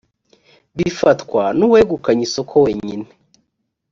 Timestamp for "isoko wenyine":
2.27-3.07